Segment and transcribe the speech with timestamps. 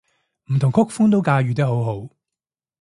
[0.51, 2.09] 唔同曲風都駕馭得好好